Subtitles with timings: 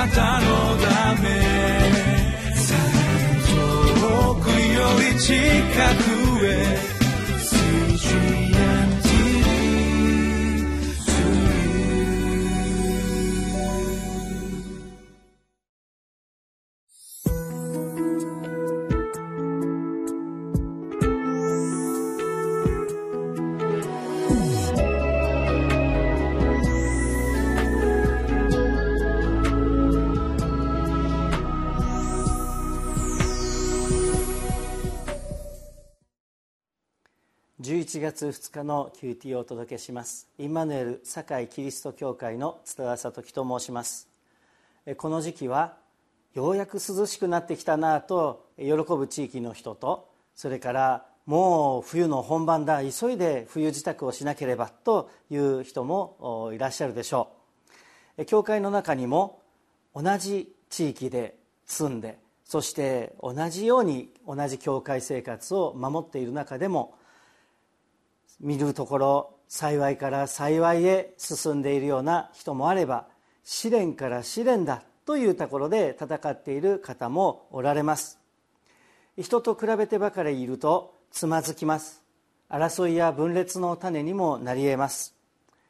[0.00, 0.46] なたの
[0.78, 1.28] ため。
[4.00, 5.34] 遠くより近
[6.04, 6.09] く。
[37.90, 40.28] 11月2日の QT をお届けします。
[40.38, 44.08] インマヌエル堺キリスト教会の津田聡樹と申します。
[44.96, 45.76] この時期は
[46.34, 57.32] ようやく涼しくなってきたなと喜ぶ地域の人とそれからもう冬の本番だ急いで冬支度をしなければという人もいらっしゃるでしょ
[58.16, 58.24] う。
[58.24, 59.42] 教会の中にも
[59.96, 61.34] 同じ地域で
[61.66, 66.94] 住んでそして同じように同じ教会生活を守っている中でも
[68.40, 73.06] 見るところ幸いから幸いへ進んでいるような人もあれば
[73.44, 78.18] 試練から試練だというところで戦っている方もおられます。
[79.18, 82.02] 人と比べてばかりいるとつまずきます。
[82.48, 85.14] 争いや分裂の種にもなり得ます。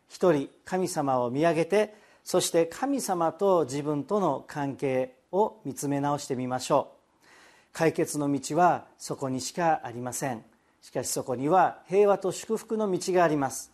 [0.09, 7.27] 一人神様を見上げてそして神様と自分との関係を見つめ直してみましょう。
[7.73, 10.50] 解決の道はそこにしかありません。
[10.81, 13.73] しかしそこには平和と祝福の道があります。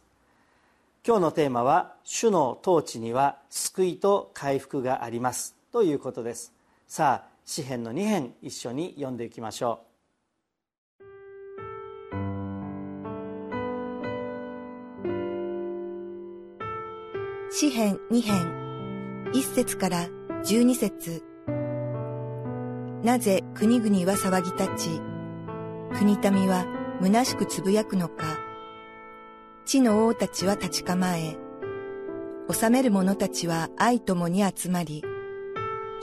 [1.06, 6.52] 今日のテーマは「主の統治には救いと回復があります」ということです。
[6.88, 9.86] さあ詩篇の2編一緒に読んでいきましょう。
[17.52, 20.08] 詩編2編1節から
[20.44, 21.22] 12節。
[23.04, 25.00] なぜ国々は騒ぎ立ち
[25.96, 28.38] 国民は虚しくつぶやくのか。
[29.64, 31.36] 地の王たちは立ち構え、
[32.50, 35.04] 治める者たちは愛ともに集まり、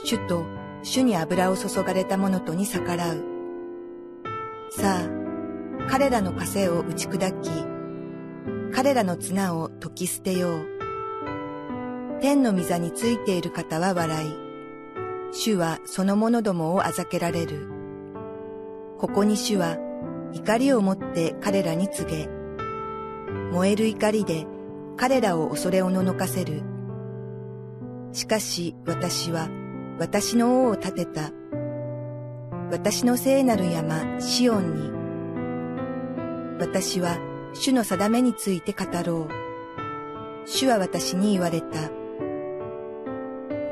[0.04, 0.44] 主と
[0.82, 3.24] 主に油を注がれた者とに逆らう。
[4.70, 7.50] さあ、彼らの枷を打ち砕き、
[8.74, 10.66] 彼らの綱を解き捨てよう。
[12.20, 14.34] 天の御座についている方は笑い、
[15.32, 17.68] 主はその者どもをあざけられる。
[18.98, 19.76] ここに主は
[20.34, 22.28] 怒りを持って彼らに告げ、
[23.52, 24.46] 燃える怒りで
[24.96, 26.62] 彼らを恐れおののかせる。
[28.12, 29.48] しかし私は
[29.98, 31.30] 私の王を立てた。
[32.70, 34.90] 私の聖なる山シオンに。
[36.58, 37.16] 私は
[37.52, 39.28] 主の定めについて語ろう。
[40.46, 41.90] 主は私に言われた。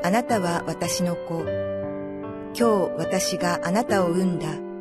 [0.01, 1.41] あなたは私の子。
[2.57, 4.72] 今日私があなたを産んだ。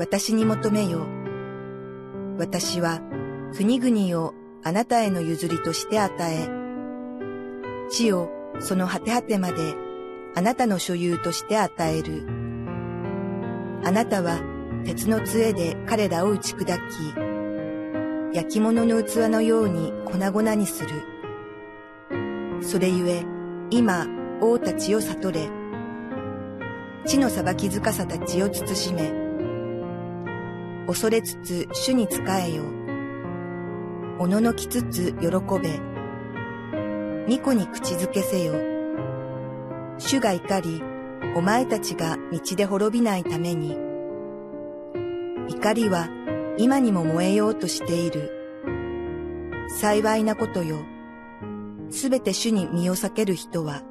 [0.00, 1.06] 私に求めよ。
[2.38, 3.02] 私は
[3.54, 4.32] 国々を
[4.64, 6.48] あなたへの譲りとして与え、
[7.90, 9.74] 地をその果て果てまで
[10.34, 12.26] あなたの所有として与える。
[13.84, 14.40] あなたは
[14.86, 22.62] 鉄の杖で彼らを打ち砕き、焼き物の器のように粉々にする。
[22.62, 23.26] それゆえ、
[23.68, 24.06] 今、
[24.40, 25.50] 王たちを悟れ。
[27.04, 29.29] 地の裁き深さたちを慎め。
[30.90, 32.64] 恐れつつ主に仕えよ。
[34.18, 35.28] おののきつつ喜
[35.62, 35.78] べ。
[37.28, 38.54] 巫女に口づけせよ。
[39.98, 40.82] 主が怒り、
[41.36, 43.78] お前たちが道で滅びないために。
[45.48, 46.08] 怒りは
[46.58, 48.32] 今にも燃えようとしている。
[49.68, 50.78] 幸いなことよ。
[51.90, 53.84] すべて主に身を避ける人は。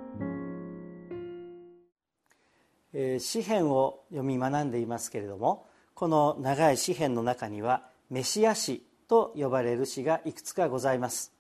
[2.92, 5.69] えー、詩篇を読み学んでいますけれども
[6.00, 11.34] この長い詩篇の中にはメシア詩と呼ばれる詩がいくつかございます。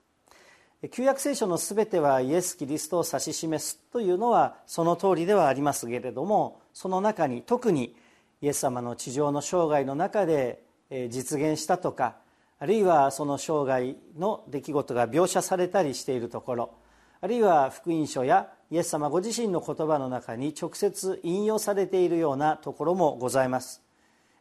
[0.92, 7.96] 旧約聖書のすべてはイエス・キリストを指し示すというのはその通りではありますけれどもその中に特に
[8.41, 10.62] イエス様の地上の生涯の中で
[11.08, 12.17] 実現したとか
[12.59, 16.73] あるいはその生涯の出来事が描写されたりしているところ
[17.22, 23.89] あるいは福音書やイエス様ご自身の言葉の中に直接引用されているようなところもございます。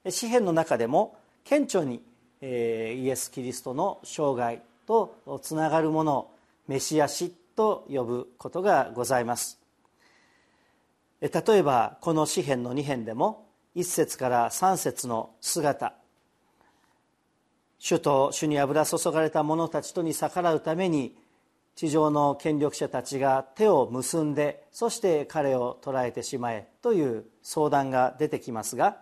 [0.06, 2.02] 詩篇の中でも顕著に
[2.40, 2.44] イ
[3.08, 6.34] エス・キリストの生涯とつながるものを
[6.66, 9.58] メシア詩と呼ぶことがございます。
[11.20, 15.94] 例えばこの詩篇の2編でも1節から3節の姿。
[17.78, 21.16] 主と主に油注がれた者たちとに逆らうために
[21.76, 28.98] 地上の権力者たちが手を結んでそして彼を捕らえてしまえという相談が出てきますが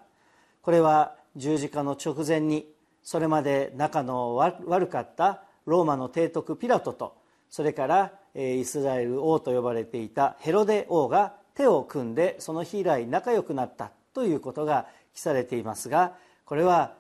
[0.67, 2.67] これは十字架の直前に
[3.05, 7.15] それまで仲の悪かったローマの提督ピラトと
[7.49, 16.15] それからイスラエル王と呼ばれていたヘロデ王が手を組んでその日以来仲良くなったということが記されていますが
[16.45, 16.95] これは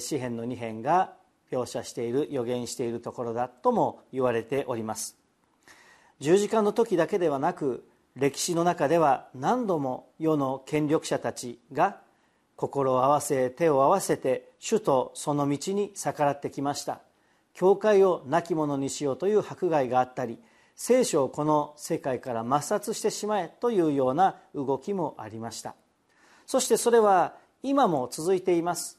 [0.00, 1.12] 詩篇の2編が
[1.52, 5.16] 描写している予言しているところだとも言われております。
[6.18, 7.86] 十字架の時だけではなく
[8.16, 12.02] 歴史の中では何度も世の権力者たちが
[12.56, 17.00] 心を合わせ手を合わせて主とその道に逆らってきました。
[17.52, 20.38] 教会を亡き者にしようという迫害があったり
[20.74, 25.74] 聖書をこの世界から抹殺してしまえというような動きもありました。
[26.46, 28.98] そしてそれは今も続いています。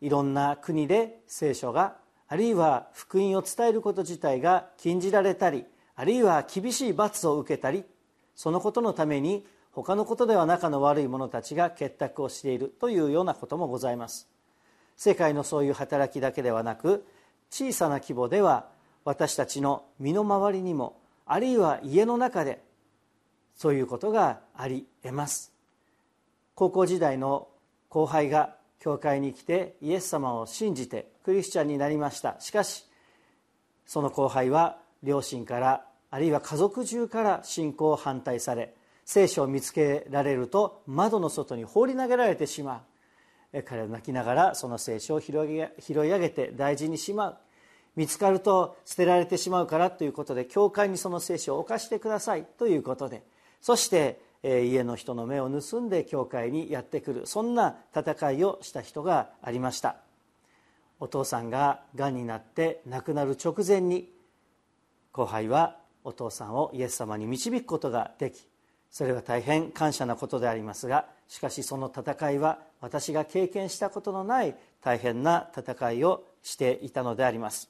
[0.00, 1.96] いろんな国で聖書が
[2.28, 5.64] あるいは福音を伝えること自体が禁じられたり
[5.96, 7.84] あるいは厳しい罰を受けたり
[8.34, 14.28] そのことのために他のことでは仲の悪い者たちが結託をしているというようなこともございます。
[14.96, 17.04] 世界のそういう働きだけではなく
[17.50, 18.68] 小さな規模では
[19.04, 22.62] 私たちの身の回りにもあるいは家の中で
[23.56, 25.52] そういうことがありえます。
[26.54, 27.48] 高校時代の
[27.88, 32.36] 後輩が教会に来てイエス様を信じてクリスチャンになりました。
[32.38, 32.84] しかし
[33.86, 38.72] その後輩は両親からあるいは家族中から信仰を反対され
[39.04, 42.84] 聖書を見つけられると窓の外に放り投げられてしま
[43.52, 43.62] う。
[43.62, 47.36] 彼は泣きながらその聖書を拾い上げて大事にしまう。
[47.96, 52.44] 見つかると捨てられてしまうからということで教会にその聖書を置かしてください。
[52.44, 53.22] ということで。
[53.60, 57.26] そして家の人の目を盗んで教会にやってくる。
[57.26, 59.96] そんな戦いをした人がありました。
[60.98, 64.10] お父さんががんになって亡くなる直前に
[65.12, 68.46] 後輩はお父さんをイエス様に導くことができ
[68.94, 74.54] それは大変感謝なことでありますがしかしその戦いは私が経験したことのない
[74.84, 77.68] 大変な戦いをしていたのであります。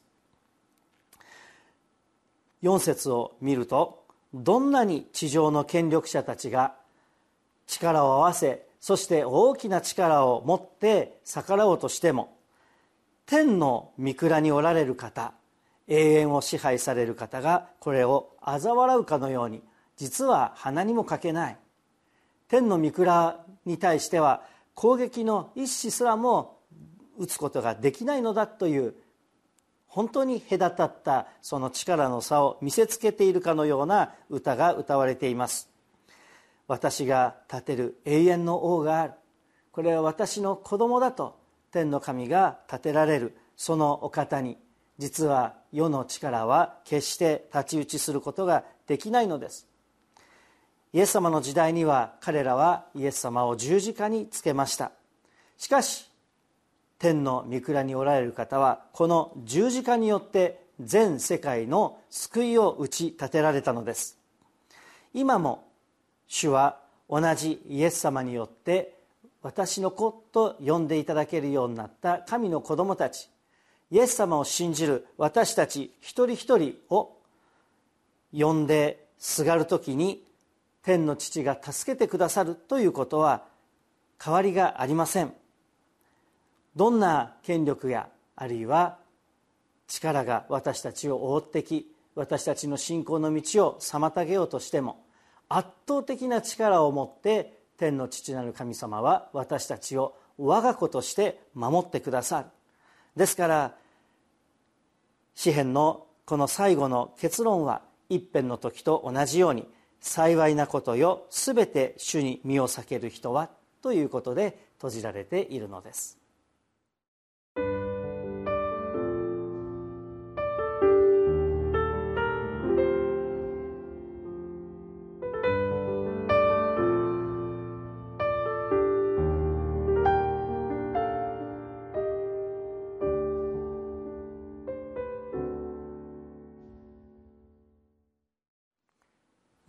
[2.63, 4.05] 4節を見ると
[4.35, 6.75] どんなに地上の権力者たちが
[7.67, 12.37] 力を合わせそして大きな力を持って逆らおうとしても
[13.25, 15.33] 天の御蔵におられる方
[15.89, 19.63] 永遠を支配される方がこれを嘲笑うかのように
[19.97, 21.59] 実は鼻にもかけない。
[22.49, 24.43] 天の御蔵に対しては
[24.75, 26.59] 攻撃の一子すらも
[27.19, 28.95] 打つことができないのだという
[29.87, 35.71] 本当に隔たったその力の差を見せつけているかのような歌が歌われています。
[36.67, 39.13] 私が立てる永遠の王がある。
[39.71, 41.39] これは私の子供だと
[41.71, 43.37] 天の神が立てられる。
[43.57, 44.59] そのお方に
[44.99, 49.69] 実は世の力は決して太刀打ちすることができないのです。
[50.95, 54.93] イエス様の時代には彼らはイエス様を十字架につけました。
[55.59, 56.09] しかし
[57.01, 64.17] 天の御蔵におられる方はこの十字架によって全世界の救いを打ち立てられたのです。
[65.13, 65.67] 今も
[66.29, 66.79] 主は
[67.11, 68.95] 同じイエス様によって
[69.43, 73.29] 私の子と呼んでいただけるようになった神の子供たち
[73.91, 77.17] イエス様を信じる私たち一人一人を
[78.33, 80.23] 呼んですがる時に
[80.85, 83.45] 天の父が助けてくださるということは
[84.23, 85.33] 変わりがありません。
[86.77, 88.99] どんな権力やあるいは
[89.89, 95.05] 力が私たちを覆ってき私たちの信仰の道を妨げようとしても
[95.49, 102.47] 圧倒的な力を持って天の父なる神様は私たちを我が子として守ってくださる。
[103.17, 103.75] ですから
[105.35, 109.67] 詩篇のこの最後の結論は一辺の時と同じように
[110.05, 111.27] 幸いなことよ。
[111.31, 113.49] すべて主に身を避ける人は
[113.81, 116.24] ということで閉じられているのです。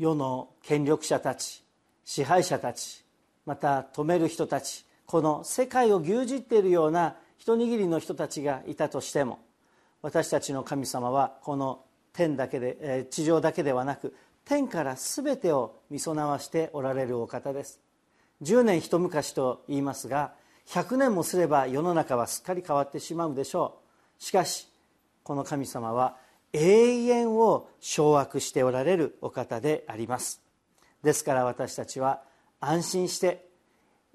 [0.05, 1.63] 世の権力者たち
[2.03, 3.03] 支配者たち
[3.47, 9.39] また止める人たちこの世界を牛耳っているような一握りの人たちがいたとしても
[10.03, 11.81] 私たちの神様はこの
[12.13, 17.79] 天だけで地上だけではなく天から全てを見備わしておられるお方です。
[18.43, 20.33] 10年一昔と言いますが
[20.67, 23.79] 100年もすれば世の中はすっかり変わってしまうでしょ
[24.19, 24.23] う。
[24.23, 24.67] しかし
[25.23, 26.17] この神様は
[26.55, 30.41] 永遠を掌握しておられるお方であります。
[31.03, 32.21] ですから私たちは
[32.59, 33.45] 安心して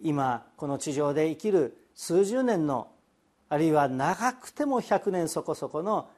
[0.03, 2.89] 今この地上で生きる数十年の
[3.51, 6.09] あるいは長くても100年そこそこの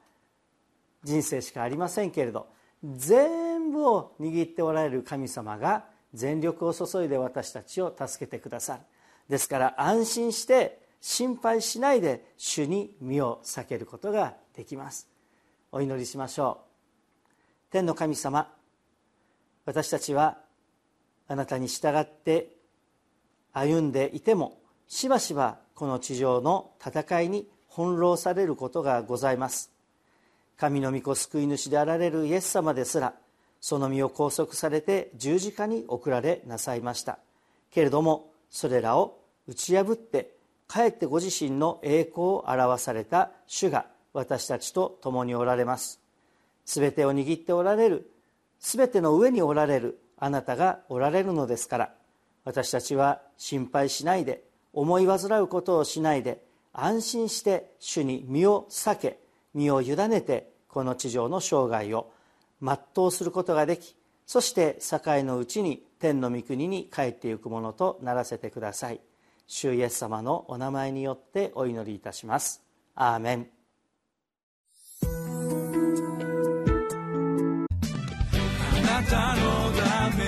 [1.03, 2.47] 人生しかありませんけれど
[2.83, 8.81] 全部を握っておられる神様が全力を注いで私たちを助けてくださる。
[9.27, 15.12] ですから安心して心配しないで主に身を避けることができます。
[15.75, 16.61] お祈りしましょ
[17.27, 17.71] う。
[17.71, 18.47] 天の神様
[19.65, 20.37] 私たちは
[21.27, 22.49] あなたに従って
[23.53, 29.71] 歩んでいてもしばしばこの地上の戦いに翻弄されることがございます。
[30.57, 33.15] 神の御子救い主であられるイエス様ですら
[33.59, 37.17] その身を拘束されて十字架に送られなさいました。
[37.71, 40.35] けれどもそれらを打ち破って
[40.67, 45.99] かえってご自身の栄光を表された主が私たちと共におられます。
[46.65, 48.09] 全てを握っておられる
[48.59, 51.93] 全ての上におられるあなたがおられるのですから
[52.45, 59.19] 私たちは心配しないで思い煩うことをしないで安心して主に身を避け
[59.53, 62.11] 身を委ねてこの地上の生涯を
[62.61, 69.01] 全うすることができそして境のうちに天の御国に帰っていくものとならせてください。
[69.47, 72.63] 主イエス様のお名前によってお祈りいたします。
[72.95, 73.62] アーメン。
[79.09, 80.23] たのため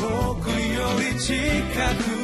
[0.00, 2.17] 遠くより近く